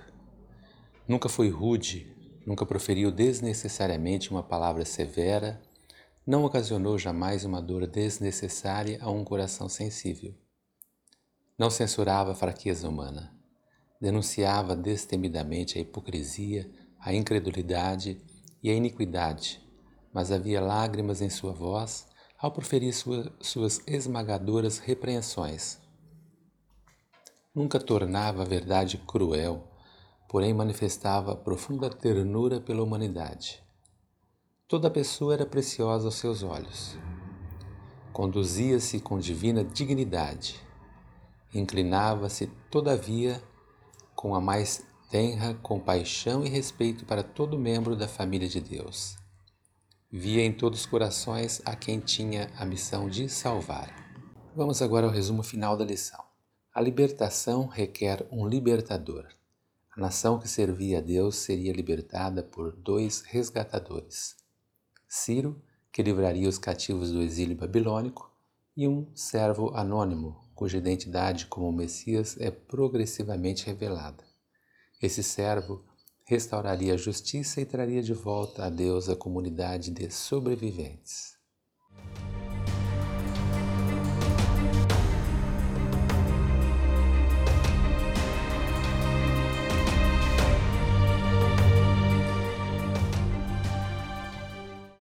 Nunca 1.06 1.28
foi 1.28 1.50
rude, 1.50 2.10
nunca 2.48 2.66
proferiu 2.66 3.12
desnecessariamente 3.12 4.32
uma 4.32 4.44
palavra 4.44 4.86
severa 4.86 5.62
não 6.26 6.46
ocasionou 6.46 6.98
jamais 6.98 7.44
uma 7.44 7.62
dor 7.62 7.86
desnecessária 7.86 8.98
a 9.02 9.10
um 9.10 9.24
coração 9.26 9.68
sensível. 9.68 10.34
Não 11.58 11.70
censurava 11.70 12.32
a 12.32 12.36
fraqueza 12.36 12.88
humana. 12.88 13.34
Denunciava 14.00 14.76
destemidamente 14.76 15.78
a 15.78 15.82
hipocrisia, 15.82 16.70
a 17.00 17.14
incredulidade 17.14 18.22
e 18.62 18.70
a 18.70 18.74
iniquidade, 18.74 19.62
mas 20.14 20.32
havia 20.32 20.62
lágrimas 20.62 21.22
em 21.22 21.30
sua 21.30 21.52
voz 21.52 22.08
ao 22.38 22.52
proferir 22.52 22.94
sua, 22.94 23.34
suas 23.40 23.82
esmagadoras 23.88 24.78
repreensões. 24.78 25.80
Nunca 27.56 27.80
tornava 27.80 28.42
a 28.42 28.46
verdade 28.46 28.98
cruel, 28.98 29.66
porém 30.28 30.54
manifestava 30.54 31.36
profunda 31.36 31.90
ternura 31.90 32.60
pela 32.60 32.84
humanidade. 32.84 33.63
Toda 34.74 34.90
pessoa 34.90 35.36
era 35.36 35.46
preciosa 35.46 36.08
aos 36.08 36.16
seus 36.16 36.42
olhos. 36.42 36.98
Conduzia-se 38.12 39.00
com 39.00 39.20
divina 39.20 39.64
dignidade. 39.64 40.60
Inclinava-se, 41.54 42.48
todavia, 42.72 43.40
com 44.16 44.34
a 44.34 44.42
mais 44.42 44.84
tenra 45.12 45.54
compaixão 45.54 46.44
e 46.44 46.50
respeito 46.50 47.06
para 47.06 47.22
todo 47.22 47.56
membro 47.56 47.96
da 47.96 48.08
família 48.08 48.50
de 48.50 48.60
Deus. 48.60 49.16
Via 50.12 50.44
em 50.44 50.52
todos 50.52 50.80
os 50.80 50.86
corações 50.88 51.62
a 51.64 51.76
quem 51.76 52.00
tinha 52.00 52.50
a 52.58 52.66
missão 52.66 53.08
de 53.08 53.30
salvar. 53.30 53.94
Vamos 54.56 54.82
agora 54.82 55.06
ao 55.06 55.14
resumo 55.14 55.44
final 55.44 55.78
da 55.78 55.86
lição. 55.86 56.26
A 56.74 56.82
libertação 56.82 57.68
requer 57.68 58.28
um 58.32 58.48
libertador. 58.48 59.28
A 59.96 60.02
nação 60.02 60.40
que 60.40 60.48
servia 60.48 60.98
a 60.98 61.02
Deus 61.02 61.36
seria 61.36 61.72
libertada 61.72 62.42
por 62.42 62.72
dois 62.76 63.22
resgatadores. 63.22 64.42
Ciro, 65.16 65.62
que 65.92 66.02
livraria 66.02 66.50
os 66.50 66.58
cativos 66.58 67.12
do 67.12 67.22
exílio 67.22 67.56
babilônico, 67.56 68.32
e 68.76 68.88
um 68.88 69.16
servo 69.16 69.70
anônimo, 69.76 70.44
cuja 70.56 70.80
identidade 70.80 71.46
como 71.46 71.72
Messias 71.72 72.36
é 72.40 72.50
progressivamente 72.50 73.64
revelada. 73.64 74.24
Esse 75.00 75.22
servo 75.22 75.86
restauraria 76.26 76.96
a 76.96 76.98
justiça 76.98 77.62
e 77.62 77.66
traria 77.66 78.02
de 78.02 78.12
volta 78.12 78.66
a 78.66 78.70
Deus 78.72 79.08
a 79.08 79.16
comunidade 79.16 79.92
de 79.92 80.10
sobreviventes. 80.10 81.38